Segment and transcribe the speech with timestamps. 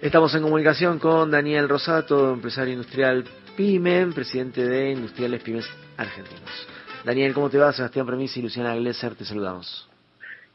[0.00, 3.24] Estamos en comunicación con Daniel Rosato, empresario industrial
[3.56, 6.68] PYME, presidente de Industriales Pymes Argentinos.
[7.04, 7.72] Daniel, ¿cómo te va?
[7.72, 9.88] Sebastián Premis y Luciana Glesser, te saludamos.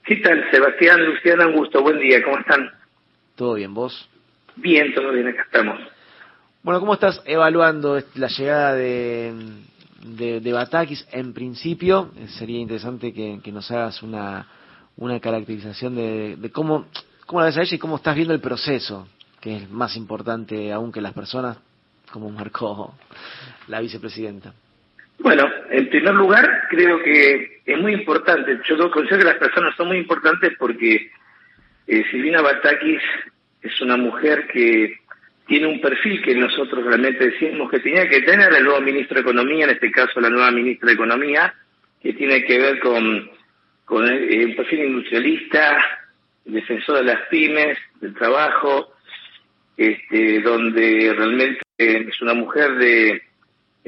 [0.05, 2.71] ¿Qué tal, Sebastián, Luciana, un gusto, buen día, ¿cómo están?
[3.35, 4.09] ¿Todo bien, vos?
[4.55, 5.77] Bien, todo bien, acá estamos.
[6.61, 9.33] Bueno, ¿cómo estás evaluando la llegada de,
[10.05, 11.05] de, Batakis?
[11.11, 14.47] En principio, eh, sería interesante que, nos hagas una,
[14.95, 16.87] una caracterización de, de cómo,
[17.25, 19.05] cómo la ves a ella y cómo estás viendo el proceso
[19.43, 21.57] que es más importante aún que las personas,
[22.09, 22.95] como marcó
[23.67, 24.53] la vicepresidenta?
[25.19, 28.57] Bueno, en primer lugar, creo que es muy importante.
[28.69, 31.11] Yo considero que las personas son muy importantes porque
[31.87, 33.01] eh, Silvina Batakis
[33.61, 35.01] es una mujer que
[35.45, 39.21] tiene un perfil que nosotros realmente decimos que tenía que tener el nuevo ministro de
[39.23, 41.53] Economía, en este caso la nueva ministra de Economía,
[42.01, 43.29] que tiene que ver con,
[43.83, 45.83] con el, un perfil industrialista,
[46.45, 48.92] defensor de las pymes, del trabajo,
[49.77, 53.21] este, donde realmente es una mujer de,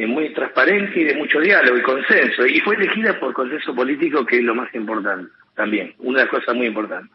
[0.07, 4.37] muy transparente y de mucho diálogo y consenso, y fue elegida por consenso político, que
[4.37, 7.11] es lo más importante también, una cosas muy importantes.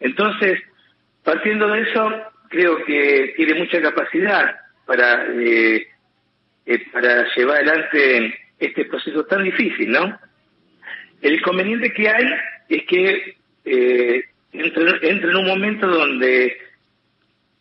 [0.00, 0.60] Entonces,
[1.22, 2.10] partiendo de eso,
[2.48, 4.56] creo que tiene mucha capacidad
[4.86, 5.86] para, eh,
[6.66, 10.18] eh, para llevar adelante este proceso tan difícil, ¿no?
[11.22, 12.24] El inconveniente que hay
[12.68, 16.56] es que eh, entra, entra en un momento donde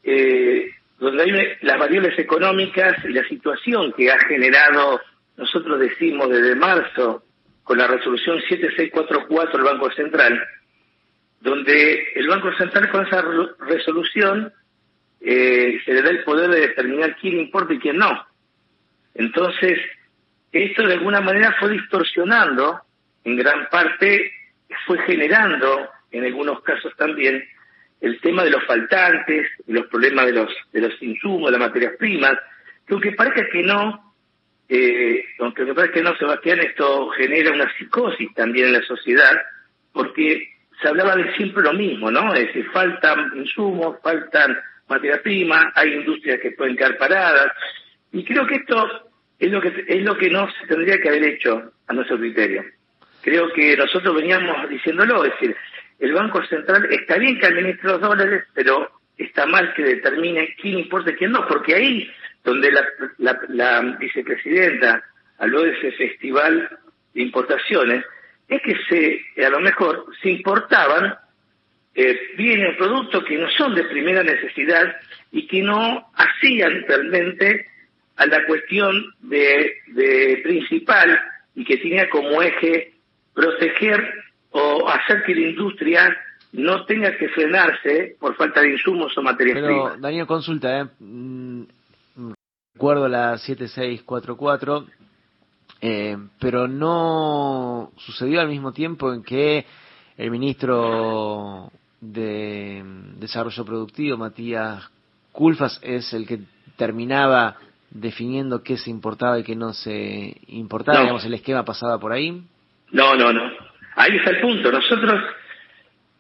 [0.04, 0.70] eh,
[1.00, 5.02] donde hay las variables económicas y la situación que ha generado,
[5.38, 7.24] nosotros decimos desde marzo,
[7.64, 10.44] con la resolución 7644 del Banco Central,
[11.40, 13.24] donde el Banco Central con esa
[13.60, 14.52] resolución
[15.22, 18.26] eh, se le da el poder de determinar quién importa y quién no.
[19.14, 19.80] Entonces,
[20.52, 22.82] esto de alguna manera fue distorsionando,
[23.24, 24.32] en gran parte
[24.86, 27.48] fue generando, en algunos casos también,
[28.02, 32.34] el tema de los faltantes, los problemas de los, de los insumos, las materias primas,
[32.88, 34.14] que aunque parezca que no,
[34.70, 39.42] eh, aunque parezca que no, Sebastián, esto genera una psicosis también en la sociedad,
[39.92, 40.50] porque
[40.82, 42.34] se hablaba de siempre lo mismo, ¿no?
[42.34, 44.58] Es decir, faltan insumos, faltan
[44.88, 47.52] materias primas, hay industrias que pueden quedar paradas,
[48.12, 51.24] y creo que esto es lo que es lo que no se tendría que haber
[51.24, 52.64] hecho a nuestro criterio.
[53.22, 55.56] Creo que nosotros veníamos diciéndolo, es decir,
[56.00, 60.80] el Banco Central está bien que administre los dólares, pero está mal que determine quién
[60.80, 62.10] importa y quién no, porque ahí
[62.44, 62.72] donde
[63.18, 65.04] la, vicepresidenta
[65.38, 66.70] habló de ese festival
[67.14, 68.06] de importaciones,
[68.48, 71.16] es que se a lo mejor se importaban
[71.94, 74.96] eh, bienes, productos que no son de primera necesidad
[75.32, 77.68] y que no hacían realmente
[78.16, 81.20] a la cuestión de, de principal
[81.56, 82.94] y que tenía como eje
[83.34, 86.18] proteger o hacer que la industria
[86.52, 90.86] no tenga que frenarse por falta de insumos o materias Pero, Daniel, consulta, ¿eh?
[91.00, 91.64] Mm,
[92.74, 94.86] recuerdo la 7644,
[95.82, 99.66] eh, pero no sucedió al mismo tiempo en que
[100.18, 101.72] el ministro
[102.02, 102.84] de
[103.18, 104.90] Desarrollo Productivo, Matías
[105.32, 106.40] Culfas, es el que
[106.78, 107.58] terminaba
[107.92, 112.44] definiendo qué se importaba y qué no se importaba, digamos, el esquema pasaba por ahí.
[112.92, 113.42] No, no, no.
[114.00, 114.72] Ahí está el punto.
[114.72, 115.22] Nosotros,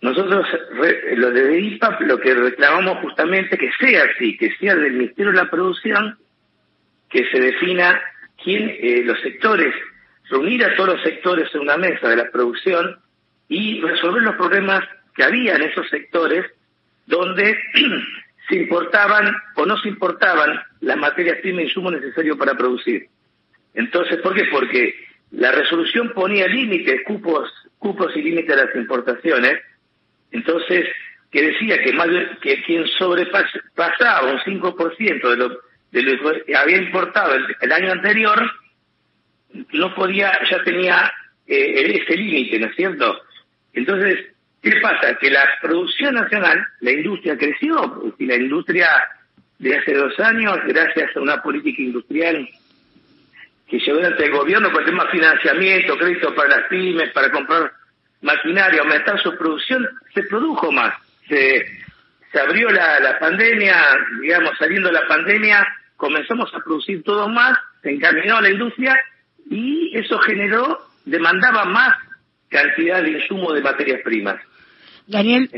[0.01, 0.45] nosotros
[1.15, 5.37] lo de IPAP, lo que reclamamos justamente que sea así, que sea del Ministerio de
[5.37, 6.17] la Producción,
[7.09, 8.01] que se defina
[8.43, 9.73] quién, eh, los sectores,
[10.29, 12.99] reunir a todos los sectores en una mesa de la producción
[13.47, 14.83] y resolver los problemas
[15.15, 16.47] que había en esos sectores
[17.05, 17.57] donde
[18.49, 23.07] se importaban o no se importaban las materias primas e insumos necesarios para producir.
[23.73, 24.43] Entonces, ¿por qué?
[24.51, 24.95] Porque
[25.31, 29.59] la resolución ponía límites, cupos cupos y límites a las importaciones,
[30.31, 30.85] entonces,
[31.31, 32.07] que decía que más
[32.41, 35.49] que quien sobrepasaba un 5% de lo,
[35.91, 38.39] de lo que había importado el, año anterior,
[39.73, 41.11] no podía, ya tenía
[41.47, 43.21] eh, ese límite, ¿no es cierto?
[43.73, 44.19] Entonces,
[44.61, 45.15] ¿qué pasa?
[45.15, 48.87] Que la producción nacional, la industria creció, y la industria
[49.57, 52.47] de hace dos años, gracias a una política industrial
[53.69, 57.71] que llevó ante el gobierno el tema financiamiento, crédito para las pymes, para comprar
[58.21, 60.93] maquinaria, aumentar su producción, se produjo más.
[61.27, 61.65] Se,
[62.31, 63.75] se abrió la, la pandemia,
[64.21, 68.99] digamos, saliendo la pandemia, comenzamos a producir todo más, se encaminó la industria
[69.49, 71.95] y eso generó, demandaba más
[72.49, 74.41] cantidad de insumo de materias primas.
[75.05, 75.49] Daniel,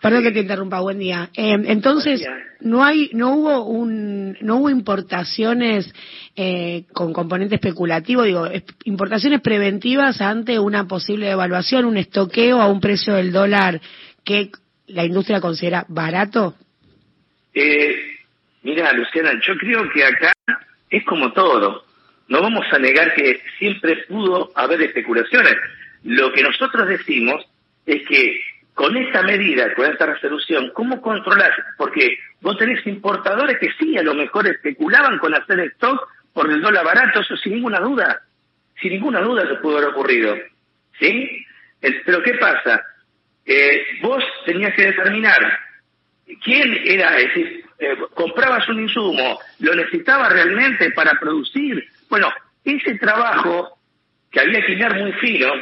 [0.00, 1.30] perdón que te interrumpa, buen día.
[1.34, 2.24] Eh, entonces,
[2.60, 5.92] no hay, no hubo un, no hubo importaciones
[6.36, 8.48] eh, con componente especulativo, digo,
[8.84, 13.80] importaciones preventivas ante una posible evaluación, un estoqueo a un precio del dólar
[14.24, 14.50] que
[14.86, 16.54] la industria considera barato.
[17.54, 17.96] Eh,
[18.62, 20.32] mira, Luciana, yo creo que acá
[20.90, 21.84] es como todo.
[22.28, 25.54] No vamos a negar que siempre pudo haber especulaciones.
[26.04, 27.44] Lo que nosotros decimos
[27.86, 28.40] es que
[28.78, 31.50] con esta medida, con esta resolución, ¿cómo controlar?
[31.76, 36.62] Porque vos tenés importadores que sí, a lo mejor especulaban con hacer stock por el
[36.62, 38.22] dólar barato, eso sin ninguna duda.
[38.80, 40.36] Sin ninguna duda que pudo haber ocurrido.
[41.00, 41.44] ¿Sí?
[41.80, 42.80] Pero ¿qué pasa?
[43.44, 45.58] Eh, vos tenías que determinar
[46.44, 51.84] quién era, es decir, eh, comprabas un insumo, lo necesitaba realmente para producir.
[52.08, 52.32] Bueno,
[52.64, 53.76] ese trabajo
[54.30, 55.52] que había que ir muy fino,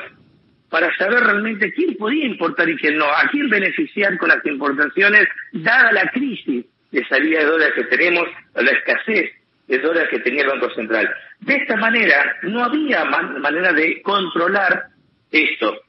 [0.77, 5.27] para saber realmente quién podía importar y quién no, a quién beneficiar con las importaciones,
[5.51, 9.33] dada la crisis de salida de dólares que tenemos, la escasez
[9.69, 11.09] de dólares que tenía el Banco Central.
[11.41, 14.89] De esta manera, no había manera de controlar
[15.31, 15.81] esto.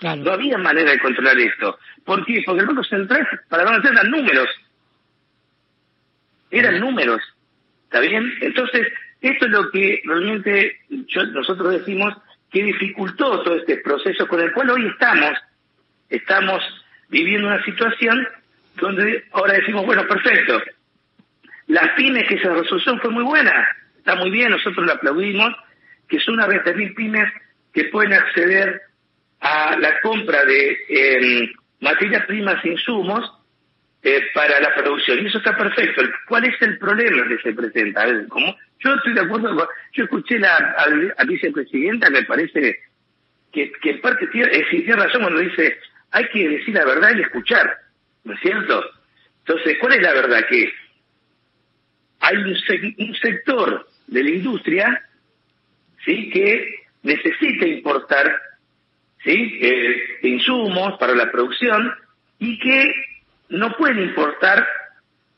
[0.00, 1.78] No había manera de controlar esto.
[2.06, 2.42] ¿Por qué?
[2.46, 4.48] Porque el Banco Central, para no hacer, eran números.
[6.50, 7.20] Eran números.
[7.84, 8.32] ¿Está bien?
[8.40, 8.86] Entonces,
[9.20, 10.78] esto es lo que realmente
[11.34, 12.14] nosotros decimos
[12.50, 15.38] que dificultó todo este proceso con el cual hoy estamos,
[16.08, 16.62] estamos
[17.08, 18.26] viviendo una situación
[18.76, 20.60] donde ahora decimos, bueno, perfecto,
[21.66, 25.54] las pymes que esa resolución fue muy buena, está muy bien, nosotros la aplaudimos,
[26.08, 27.32] que son una red de pymes
[27.72, 28.82] que pueden acceder
[29.40, 33.39] a la compra de eh, materias primas e insumos
[34.02, 35.18] eh, para la producción.
[35.22, 36.02] Y eso está perfecto.
[36.26, 38.06] ¿Cuál es el problema que se presenta?
[38.28, 38.56] ¿cómo?
[38.78, 40.56] Yo estoy de acuerdo, con, yo escuché la,
[41.18, 42.80] a, vicepresidenta, me parece
[43.52, 45.78] que, en parte tiene, tiene razón cuando dice,
[46.12, 47.76] hay que decir la verdad y escuchar,
[48.24, 48.82] ¿no es cierto?
[49.40, 50.46] Entonces, ¿cuál es la verdad?
[50.48, 50.72] Que
[52.20, 55.02] hay un, sector de la industria
[56.04, 58.34] sí que necesita importar
[59.24, 61.92] sí eh, insumos para la producción
[62.38, 62.92] y que
[63.50, 64.66] no pueden importar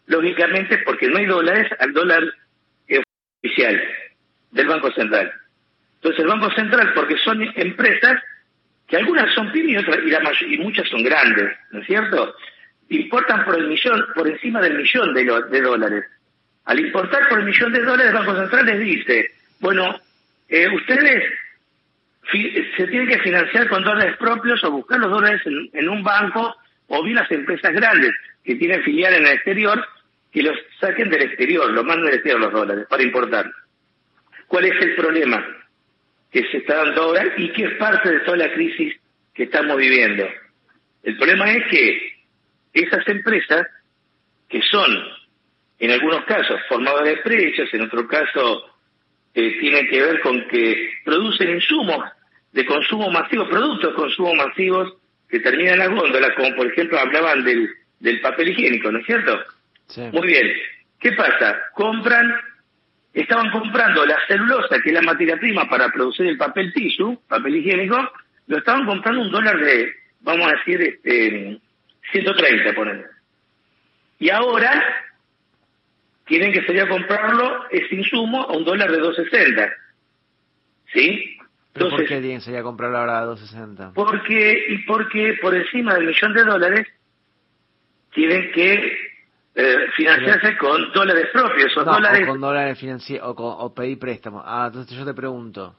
[0.07, 2.23] lógicamente porque no hay dólares al dólar
[3.43, 3.83] oficial
[4.53, 5.33] del Banco Central.
[5.97, 8.23] Entonces el Banco Central, porque son empresas
[8.87, 12.35] que algunas son pymes y, otras, y, muchas son grandes, ¿no es cierto?
[12.91, 16.05] Importan por el millón, por encima del millón de, dólares.
[16.67, 19.31] Al importar por el millón de dólares, el Banco Central les dice,
[19.61, 19.99] bueno,
[20.49, 21.25] eh, ustedes
[22.31, 26.55] se tienen que financiar con dólares propios o buscar los dólares en un banco
[26.95, 28.13] o bien las empresas grandes
[28.45, 29.83] que tienen filial en el exterior
[30.31, 33.51] que los saquen del exterior, lo manden del exterior los dólares para importar.
[34.47, 35.43] ¿Cuál es el problema
[36.31, 38.95] que se está dando ahora y que es parte de toda la crisis
[39.33, 40.29] que estamos viviendo?
[41.03, 42.13] El problema es que
[42.75, 43.67] esas empresas,
[44.51, 44.95] que son
[45.79, 48.67] en algunos casos formadas de precios, en otro caso
[49.33, 52.05] eh, tienen que ver con que producen insumos
[52.53, 55.02] de consumo masivo, productos de consumo masivos
[55.33, 57.71] que terminan en la góndola, como por ejemplo hablaban del,
[58.01, 59.41] del papel higiénico, ¿no es cierto?
[60.13, 60.53] Muy bien.
[61.01, 61.59] ¿Qué pasa?
[61.73, 62.35] Compran,
[63.15, 67.57] estaban comprando la celulosa, que es la materia prima para producir el papel tissue, papel
[67.57, 68.13] higiénico,
[68.49, 69.91] lo estaban comprando un dólar de,
[70.21, 71.59] vamos a decir, este,
[72.13, 73.07] 130, ponen.
[74.19, 74.85] Y ahora
[76.27, 79.73] tienen que salir a comprarlo ese insumo a un dólar de 260.
[80.93, 81.39] ¿Sí?
[81.75, 83.93] Entonces, ¿Por qué tienen que salir a comprarlo ahora a 260?
[83.95, 86.87] Porque, y porque por encima del millón de dólares
[88.13, 88.97] tienen que
[89.55, 92.23] eh, financiarse con dólares propios o dólares...
[92.25, 92.79] O con dólares
[93.23, 94.43] o, o pedir préstamos.
[94.47, 95.75] Ah, entonces yo te pregunto,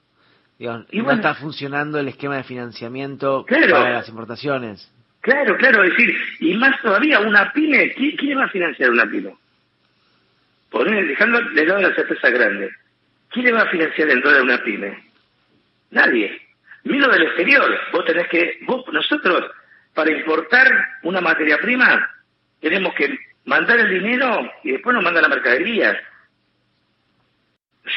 [0.92, 4.90] y ¿no está funcionando el esquema de financiamiento para las importaciones?
[5.22, 9.36] Claro, claro, es decir, y más todavía, una pyme, ¿quién, va a financiar una pyme?
[10.70, 12.72] Poner, dejando de lado las empresas grandes,
[13.30, 15.13] ¿quién le va a financiar el dólar a una pyme?
[15.94, 16.42] Nadie.
[16.84, 19.50] Miro del exterior, vos tenés que, vos, nosotros,
[19.94, 20.68] para importar
[21.04, 22.10] una materia prima,
[22.60, 25.98] tenemos que mandar el dinero y después nos manda la mercadería.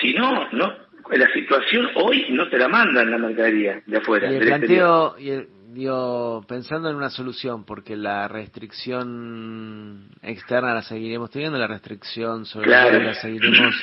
[0.00, 0.76] Si no, no,
[1.12, 4.30] la situación hoy no te la mandan la mercadería de afuera.
[4.30, 5.30] Y el planteo, y
[5.76, 12.70] digo, pensando en una solución, porque la restricción externa la seguiremos teniendo, la restricción sobre
[12.70, 13.74] la seguiremos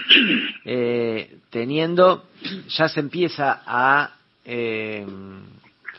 [0.65, 2.25] eh, teniendo,
[2.70, 5.06] ya se empieza a eh,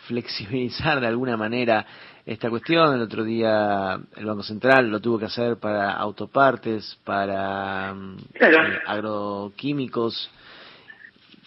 [0.07, 1.87] flexibilizar de alguna manera
[2.27, 2.95] esta cuestión.
[2.95, 8.79] El otro día el Banco Central lo tuvo que hacer para autopartes, para mm, eh,
[8.87, 10.31] agroquímicos.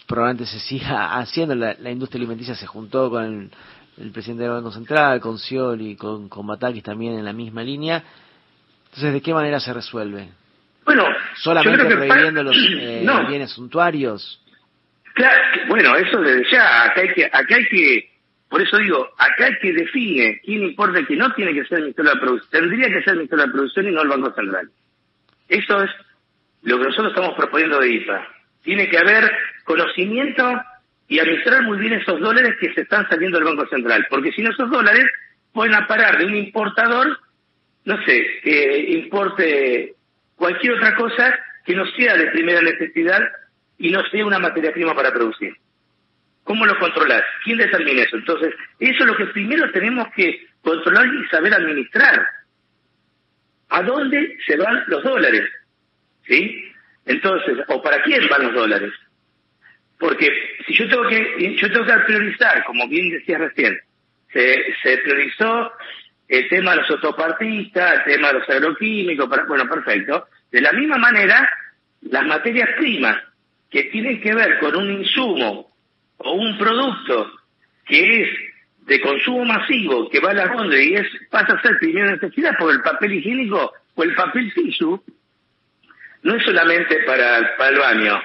[0.08, 1.54] Probablemente se siga haciendo.
[1.54, 3.50] La, industria alimenticia se juntó con
[3.96, 8.02] el, presidente del Banco Central, con Scioli, con, con Batakis también en la misma línea.
[8.86, 10.28] Entonces, ¿de qué manera se resuelve?
[10.84, 11.04] Bueno,
[11.36, 14.42] solamente reviviendo los eh, bienes suntuarios.
[15.14, 15.36] Claro,
[15.68, 16.84] bueno, eso desde ya.
[16.84, 21.04] Acá hay que, acá hay que por eso digo, acá el que define quién importa
[21.04, 23.42] que no tiene que ser el Ministerio de la Producción, tendría que ser el Ministerio
[23.42, 24.70] de la Producción y no el Banco Central.
[25.48, 25.90] Eso es
[26.62, 28.28] lo que nosotros estamos proponiendo de IPA.
[28.62, 29.30] Tiene que haber
[29.68, 30.62] conocimiento
[31.06, 34.42] y administrar muy bien esos dólares que se están saliendo del Banco Central, porque si
[34.42, 35.06] no esos dólares
[35.52, 37.18] pueden parar de un importador,
[37.84, 39.94] no sé, que importe
[40.36, 43.20] cualquier otra cosa que no sea de primera necesidad
[43.76, 45.54] y no sea una materia prima para producir.
[46.44, 47.22] ¿Cómo lo controlas?
[47.44, 48.16] ¿Quién determina eso?
[48.16, 52.26] Entonces, eso es lo que primero tenemos que controlar y saber administrar.
[53.68, 55.44] ¿A dónde se van los dólares?
[56.26, 56.72] ¿Sí?
[57.04, 58.92] Entonces, ¿o para quién van los dólares?
[59.98, 60.28] Porque
[60.66, 63.78] si yo tengo que, yo tengo que priorizar, como bien decía recién,
[64.32, 65.72] se, priorizó
[66.28, 70.28] el tema de los autopartistas, el tema de los agroquímicos, bueno, perfecto.
[70.50, 71.48] De la misma manera,
[72.02, 73.16] las materias primas
[73.70, 75.72] que tienen que ver con un insumo
[76.18, 77.32] o un producto
[77.84, 78.28] que es
[78.86, 82.56] de consumo masivo, que va a la ronda y es pasa a ser primera necesidad
[82.58, 85.02] por el papel higiénico o el papel tissue,
[86.22, 88.22] no es solamente para, para el baño.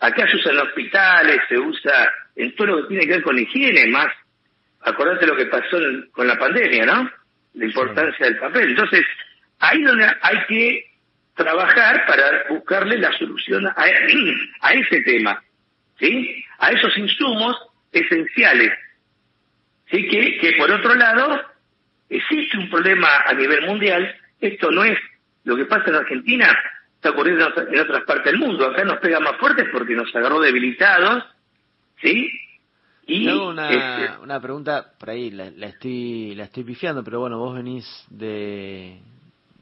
[0.00, 3.38] Acá se usa en hospitales, se usa en todo lo que tiene que ver con
[3.38, 4.08] higiene, más
[4.80, 5.78] acordate lo que pasó
[6.12, 7.10] con la pandemia, ¿no?
[7.54, 8.70] La importancia del papel.
[8.70, 9.04] Entonces,
[9.58, 10.84] ahí donde hay que
[11.34, 13.74] trabajar para buscarle la solución a,
[14.60, 15.42] a ese tema.
[15.98, 16.44] ¿sí?
[16.58, 17.56] A esos insumos
[17.92, 18.72] esenciales.
[19.90, 20.06] ¿Sí?
[20.08, 21.42] Que, que por otro lado,
[22.08, 24.98] existe un problema a nivel mundial, esto no es
[25.44, 26.58] lo que pasa en Argentina,
[27.08, 30.40] está ocurriendo en otras partes del mundo, acá nos pega más fuerte porque nos agarró
[30.40, 31.24] debilitados,
[32.00, 32.30] ¿sí?
[33.06, 37.54] Y una, este, una pregunta, por ahí la, estoy la estoy pifiando, pero bueno, vos
[37.54, 39.00] venís de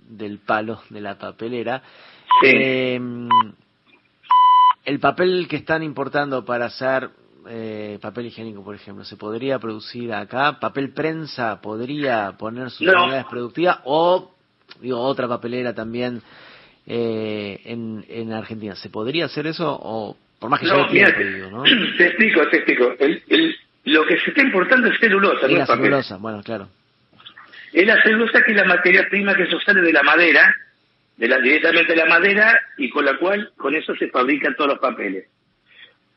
[0.09, 1.83] del palo de la papelera.
[2.41, 2.49] Sí.
[2.53, 3.01] Eh,
[4.85, 7.11] el papel que están importando para hacer
[7.49, 10.59] eh, papel higiénico, por ejemplo, ¿se podría producir acá?
[10.61, 13.79] ¿Papel prensa podría poner sus unidades productivas?
[13.85, 14.33] ¿O,
[14.81, 16.23] digo, otra papelera también
[16.87, 18.75] eh, en, en Argentina?
[18.77, 19.79] ¿Se podría hacer eso?
[19.81, 20.77] ¿O por más que no,
[21.51, 21.63] ¿no?
[21.99, 22.95] Te explico, te explico.
[22.99, 26.69] El, el, lo que se está importando es celulosa, no la celulosa, bueno, claro.
[27.73, 30.55] Es la celulosa que es la materia prima que sale de la madera
[31.17, 34.71] de la, directamente de la madera y con la cual con eso se fabrican todos
[34.71, 35.27] los papeles.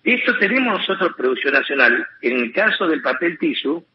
[0.03, 2.05] Esto tenemos nosotros producción nacional.
[2.21, 3.85] En el caso del papel tisu,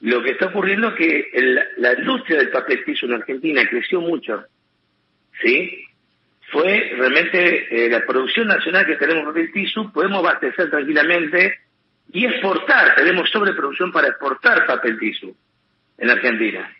[0.00, 4.44] lo que está ocurriendo es que la industria del papel tisu en Argentina creció mucho.
[5.42, 5.84] ¿Sí?
[6.54, 11.58] Fue realmente eh, la producción nacional que tenemos papel tisu, podemos abastecer tranquilamente
[12.12, 12.94] y exportar.
[12.94, 15.34] Tenemos sobreproducción para exportar papel tisu
[15.98, 16.72] en Argentina.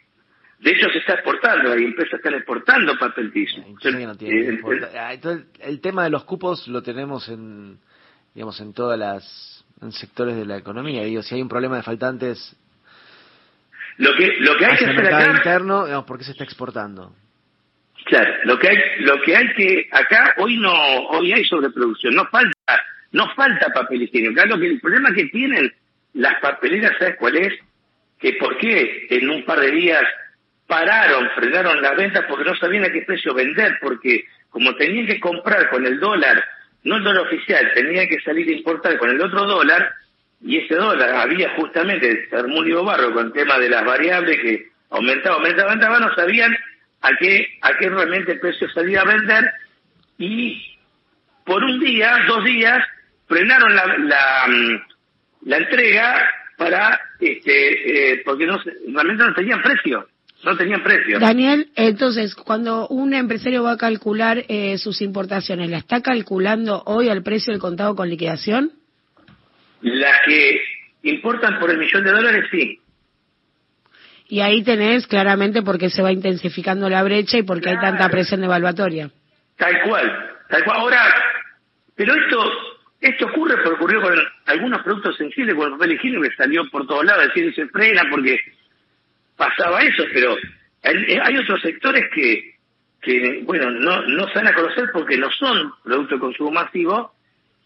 [0.61, 3.64] De hecho, se está exportando, hay empresas que están exportando papel tisu.
[4.21, 4.61] Eh,
[4.97, 7.81] ah, entonces, el tema de los cupos lo tenemos en,
[8.33, 11.02] digamos, en todas las sectores de la economía.
[11.02, 12.57] Digo, si hay un problema de faltantes
[13.97, 17.12] lo que lo que hay que hacer acá interno, digamos, ¿por qué se está exportando?
[18.04, 20.73] Claro, lo que hay lo que hay que acá hoy no
[21.08, 22.54] hoy hay sobreproducción, no falta
[23.12, 24.34] no falta papel higiénico.
[24.34, 25.73] Claro que el problema que tienen
[26.14, 27.54] las papeleras, ¿sabes cuál es?
[28.18, 30.02] Que por qué en un par de días
[30.66, 35.20] pararon, frenaron las ventas porque no sabían a qué precio vender, porque como tenían que
[35.20, 36.44] comprar con el dólar,
[36.84, 39.92] no el dólar oficial, tenían que salir a importar con el otro dólar,
[40.42, 45.37] y ese dólar había justamente, armó barro con el tema de las variables que aumentaba,
[45.37, 46.56] aumentaba, aumentaba, no sabían
[47.04, 49.44] a qué, a qué realmente el precio salía a vender,
[50.18, 50.61] y
[51.44, 52.78] por un día, dos días,
[53.26, 58.58] frenaron la, la, mm, la entrega para, este, eh, porque no
[58.92, 60.08] realmente no tenían precio
[60.44, 61.18] no tenían precio.
[61.18, 67.08] Daniel, entonces, cuando un empresario va a calcular eh, sus importaciones, ¿la está calculando hoy
[67.08, 68.73] al precio del contado con liquidación?
[69.80, 70.61] Las que
[71.02, 72.78] importan por el millón de dólares, sí.
[74.26, 77.78] Y ahí tenés claramente por qué se va intensificando la brecha y por qué hay
[77.78, 79.11] tanta presión evaluatoria.
[79.57, 80.81] Tal cual, tal cual.
[80.81, 81.02] Ahora,
[81.95, 84.14] pero esto esto ocurre porque ocurrió con
[84.47, 88.02] algunos productos sensibles, con el papel higiénico que salió por todos lados, decir, se frena
[88.11, 88.40] porque
[89.37, 90.35] pasaba eso, pero
[90.83, 92.54] hay, otros sectores que,
[93.02, 97.12] que bueno, no, no se van a conocer porque no son producto de consumo masivo,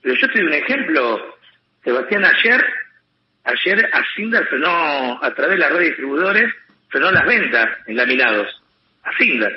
[0.03, 1.37] pero yo te doy un ejemplo,
[1.85, 2.65] Sebastián, ayer,
[3.45, 6.55] ayer Asindar frenó, a través de la red de distribuidores,
[6.89, 8.63] frenó las ventas en laminados,
[9.03, 9.53] Asindar.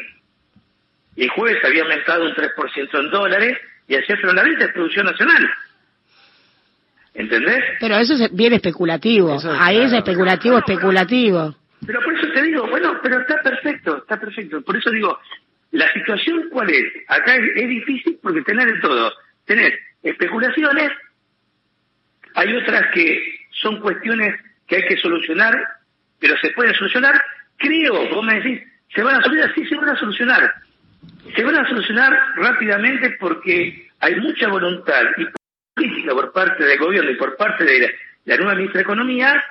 [1.16, 3.58] Y el jueves había aumentado un 3% en dólares
[3.88, 5.50] y ayer frenó la venta de producción nacional.
[7.14, 7.64] ¿Entendés?
[7.80, 9.38] Pero eso es bien especulativo.
[9.60, 11.56] Ahí es especulativo, especulativo.
[11.86, 14.62] Pero por eso te digo, bueno, pero está perfecto, está perfecto.
[14.62, 15.20] Por eso digo,
[15.72, 16.86] la situación cuál es?
[17.08, 19.12] Acá es, difícil porque tenés de todo.
[19.46, 19.74] Tenés
[20.04, 20.92] especulaciones,
[22.36, 24.36] hay otras que son cuestiones
[24.68, 25.56] que hay que solucionar,
[26.20, 27.22] pero se pueden solucionar.
[27.58, 28.62] Creo, vos me decís,
[28.94, 29.54] ¿se van a solucionar?
[29.56, 30.54] Sí, se van a solucionar.
[31.36, 35.26] se van a solucionar rápidamente porque hay mucha voluntad y
[35.76, 37.92] política por parte del gobierno y por parte de
[38.26, 39.44] la, nueva ministra de Economía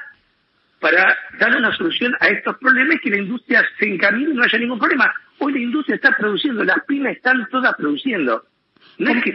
[0.81, 4.59] para dar una solución a estos problemas que la industria se encamine y no haya
[4.59, 5.13] ningún problema.
[5.39, 8.45] Hoy la industria está produciendo, las pymes están todas produciendo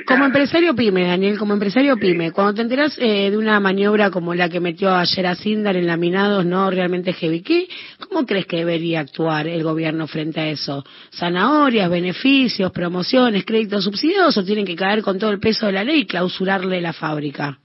[0.05, 4.33] como, empresario pyme, Daniel, como empresario pyme, cuando te enteras eh, de una maniobra como
[4.35, 7.67] la que metió ayer a Sindar en laminados no realmente heavy, ¿qué,
[7.99, 10.83] ¿cómo crees que debería actuar el gobierno frente a eso?
[11.13, 15.83] ¿Zanahorias, beneficios, promociones, créditos subsidiados o tienen que caer con todo el peso de la
[15.83, 17.57] ley y clausurarle la fábrica?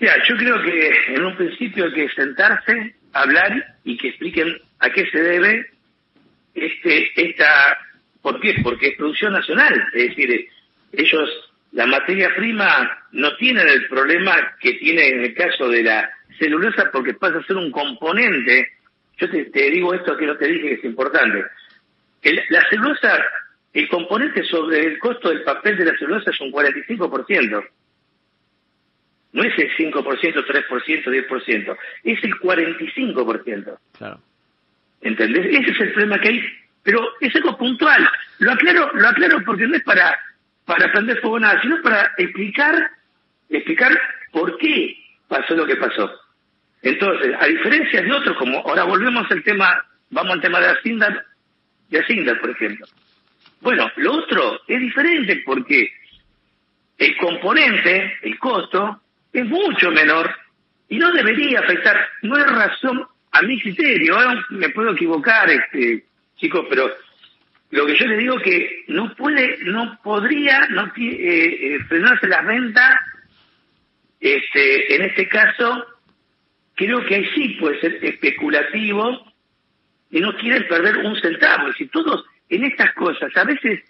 [0.00, 4.90] Mira, yo creo que en un principio hay que sentarse, hablar y que expliquen a
[4.90, 5.66] qué se debe
[6.54, 7.78] este esta
[8.22, 8.54] ¿Por qué?
[8.62, 9.74] Porque es producción nacional.
[9.94, 10.48] Es decir,
[10.92, 16.10] ellos, la materia prima, no tienen el problema que tiene en el caso de la
[16.38, 18.72] celulosa porque pasa a ser un componente.
[19.18, 21.44] Yo te, digo esto que no te dije que es importante.
[22.50, 23.22] la celulosa,
[23.72, 27.68] el componente sobre el costo del papel de la celulosa es un 45%.
[29.32, 31.76] No es el 5%, 3%, 10%.
[32.02, 33.78] Es el 45%.
[33.96, 34.20] Claro.
[35.02, 35.46] ¿Entendés?
[35.46, 36.42] Ese es el problema que hay
[36.82, 38.08] pero es algo puntual.
[38.38, 40.18] Lo aclaro, lo aclaro porque no es para,
[40.64, 42.90] para prender fuego nada, sino para explicar,
[43.48, 43.98] explicar
[44.32, 44.96] por qué
[45.28, 46.10] pasó lo que pasó.
[46.82, 51.24] Entonces, a diferencia de otros, como ahora volvemos al tema, vamos al tema de Asindar,
[51.88, 52.86] de Asindar, por ejemplo.
[53.60, 55.92] Bueno, lo otro es diferente porque
[56.96, 59.00] el componente, el costo,
[59.32, 60.34] es mucho menor
[60.88, 64.16] y no debería afectar, no es razón a mi criterio,
[64.50, 66.04] me puedo equivocar, este,
[66.40, 66.90] chicos, pero
[67.70, 72.42] lo que yo le digo que no puede, no podría no eh, eh, frenarse la
[72.42, 73.00] venta,
[74.18, 75.86] este, en este caso,
[76.74, 79.32] creo que ahí sí puede ser especulativo
[80.10, 81.72] y no quieren perder un centavo.
[81.74, 83.80] Si todos en estas cosas a veces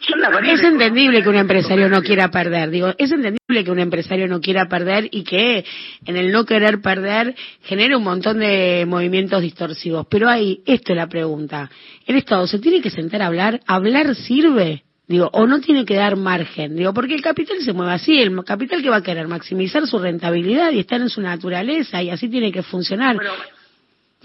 [0.00, 4.40] es entendible que un empresario no quiera perder, digo, es entendible que un empresario no
[4.40, 5.64] quiera perder y que
[6.06, 10.06] en el no querer perder genere un montón de movimientos distorsivos.
[10.10, 11.70] Pero ahí, esto es la pregunta.
[12.06, 13.60] ¿El Estado se tiene que sentar a hablar?
[13.66, 14.84] ¿Hablar sirve?
[15.06, 18.44] Digo, o no tiene que dar margen, digo, porque el capital se mueve así, el
[18.44, 22.28] capital que va a querer maximizar su rentabilidad y estar en su naturaleza y así
[22.28, 23.16] tiene que funcionar.
[23.16, 23.32] Bueno,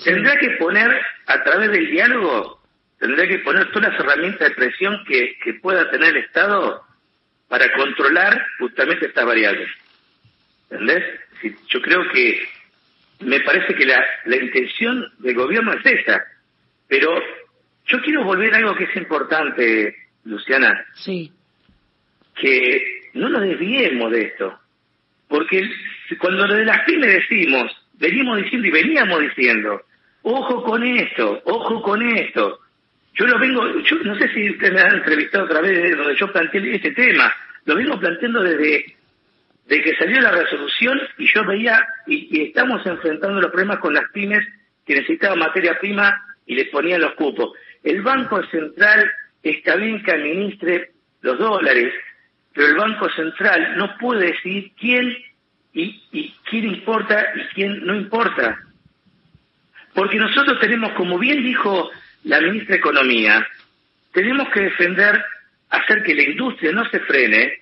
[0.04, 0.92] tendrá que poner
[1.26, 2.65] a través del diálogo
[3.00, 6.84] tendría que poner todas las herramientas de presión que, pueda tener el Estado
[7.48, 9.70] para controlar justamente estas variables.
[10.70, 11.04] ¿Entendés?
[11.70, 12.48] Yo creo que
[13.20, 16.24] me parece que la, la intención del gobierno es esa,
[16.88, 17.16] pero
[17.88, 20.86] yo quiero volver a algo que es importante, Luciana.
[20.96, 21.32] Sí.
[22.36, 24.60] Que no nos desviemos de esto.
[25.28, 25.70] Porque
[26.20, 29.82] cuando lo de las pymes decimos, venimos diciendo y veníamos diciendo,
[30.24, 32.60] ojo con esto, ojo con esto,
[33.16, 36.32] yo lo vengo, yo no sé si usted me ha entrevistado otra vez donde yo
[36.32, 37.34] planteé este tema,
[37.66, 38.96] lo vengo planteando desde
[39.68, 44.10] de que salió la resolución y yo veía, y, estamos enfrentando los problemas con las
[44.12, 44.46] pymes
[44.86, 47.54] que necesitaban materia prima y les ponían los cupos.
[47.84, 51.94] El Banco Central está bien que administre los dólares,
[52.54, 55.18] pero el Banco Central no puede decir quién
[55.74, 58.60] y, y quién importa y quién no importa.
[59.96, 61.90] Porque nosotros tenemos, como bien dijo
[62.26, 63.48] la ministra de Economía,
[64.12, 65.24] tenemos que defender,
[65.70, 67.54] hacer que la industria no se frene,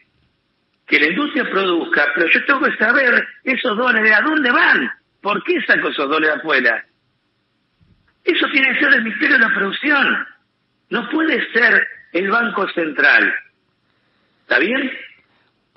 [0.87, 4.91] que la industria produzca, pero yo tengo que saber esos dólares, ¿a dónde van?
[5.21, 6.85] ¿Por qué saco esos dólares afuera?
[8.23, 10.27] Eso tiene que ser el Ministerio de la Producción.
[10.89, 13.33] No puede ser el Banco Central.
[14.43, 14.91] ¿Está bien?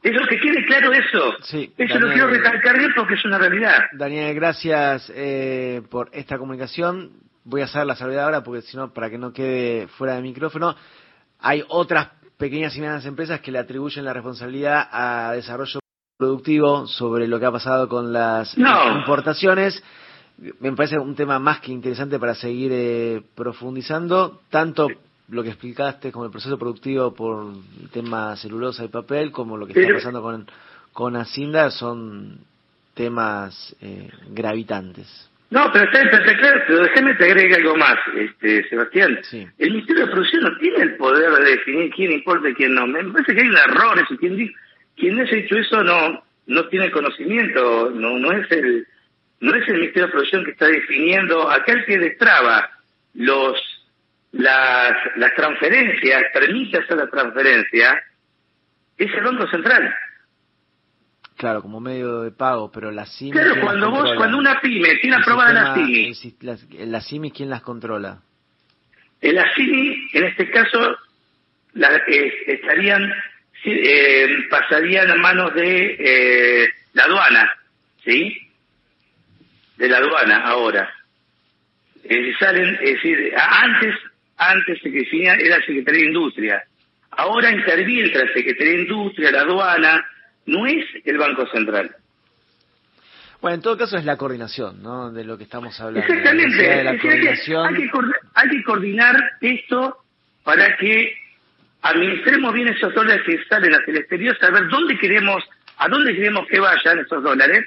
[0.03, 1.37] Eso que quede claro eso.
[1.77, 3.87] eso lo quiero recalcar bien porque es una realidad.
[3.92, 8.92] Daniel, gracias eh, por esta comunicación voy a hacer la salvedad ahora porque si no,
[8.92, 10.76] para que no quede fuera de micrófono,
[11.38, 15.80] hay otras pequeñas y medianas empresas que le atribuyen la responsabilidad a desarrollo
[16.18, 19.82] productivo sobre lo que ha pasado con las importaciones.
[20.61, 24.88] Me parece un tema más que interesante para seguir eh, profundizando, tanto
[25.28, 29.66] lo que explicaste como el proceso productivo por el tema celulosa y papel, como lo
[29.66, 30.46] que está pasando con,
[30.92, 32.38] con Hacienda, son
[32.94, 35.30] temas eh, gravitantes.
[35.57, 39.19] No, pero está, claro, pero déjame te agregue algo más, este, Sebastián.
[39.57, 42.87] El Ministerio de Producción no tiene el poder de definir quién importa y quién no.
[42.87, 44.19] Me parece que hay un error, eso.
[44.19, 44.53] Quien,
[44.95, 48.87] quien ha hecho eso no no tiene conocimiento, no no es el
[49.40, 52.71] no es el Ministerio de Producción que está definiendo, aquel que destraba
[53.14, 53.59] los
[54.33, 58.05] las, las transferencias, permite hacer la transferencia,
[58.99, 59.95] es el Banco Central.
[61.37, 63.33] Claro, como medio de pago, pero las CIMI...
[63.33, 66.12] Claro, cuando vos, cuando una pyme tiene aprobada la CIMI...
[66.87, 68.20] ¿Las CIMI quién las controla?
[69.20, 70.96] La CIMI, en este caso,
[72.46, 73.12] estarían
[74.51, 77.55] pasarían a manos de la aduana,
[78.05, 78.38] ¿sí?
[79.77, 80.90] De la aduana ahora.
[82.38, 83.94] salen, es decir, antes
[84.37, 86.62] antes Secretaría era Secretaría de Industria.
[87.11, 90.07] Ahora interviene la Secretaría de Industria, la aduana,
[90.46, 91.94] no es el Banco Central.
[93.40, 95.12] Bueno, en todo caso es la coordinación, ¿no?
[95.12, 96.09] De lo que estamos hablando.
[96.09, 96.88] Exactamente.
[96.88, 99.98] hay, que, coordinar esto
[100.42, 101.14] para que
[101.82, 105.44] administremos bien esos dólares que salen hacia el exterior, saber dónde queremos,
[105.76, 107.66] a dónde queremos que vayan esos dólares,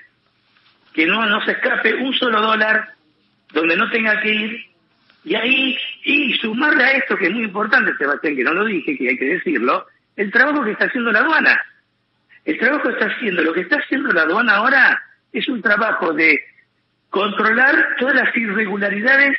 [0.93, 2.93] que no, no se escape un solo dólar
[3.53, 4.69] donde no tenga que ir
[5.23, 8.97] y ahí, y sumarle a esto que es muy importante, Sebastián, que no lo dije,
[8.97, 11.61] que hay que decirlo, el trabajo que está haciendo la aduana.
[12.49, 16.13] El trabajo que está haciendo, lo que está haciendo la aduana ahora es un trabajo
[16.13, 16.39] de
[17.12, 19.38] controlar todas las irregularidades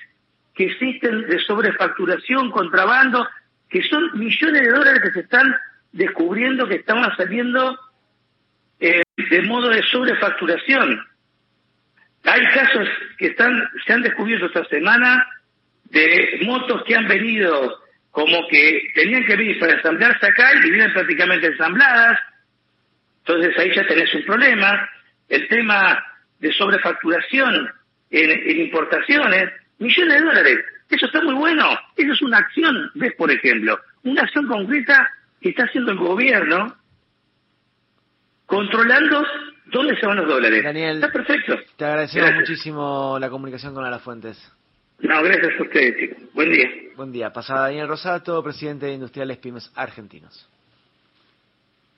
[0.54, 3.26] que existen de sobrefacturación, contrabando,
[3.68, 5.52] que son millones de dólares que se están
[5.90, 7.80] descubriendo que están saliendo
[8.78, 11.04] eh, de modo de sobrefacturación.
[12.22, 15.26] Hay casos que están se han descubierto esta semana
[15.86, 17.76] de motos que han venido
[18.12, 22.16] como que tenían que venir para ensamblarse acá y vienen prácticamente ensambladas.
[23.26, 24.88] Entonces ahí ya tenés un problema.
[25.28, 26.04] El tema
[26.38, 27.70] de sobrefacturación
[28.10, 30.58] en, importaciones, millones de dólares.
[30.88, 31.78] Eso está muy bueno.
[31.96, 35.08] Eso es una acción, ves, por ejemplo, una acción concreta
[35.40, 36.76] que está haciendo el gobierno
[38.46, 39.24] controlando
[39.66, 40.64] dónde se van los dólares.
[40.64, 41.56] Daniel, está perfecto.
[41.76, 44.36] Te agradecemos muchísimo la comunicación con Ala Fuentes.
[44.98, 46.34] No, gracias a ustedes, chicos.
[46.34, 46.68] Buen día.
[46.96, 47.32] Buen día.
[47.32, 50.48] Pasada Daniel Rosato, presidente de Industriales Pymes Argentinos.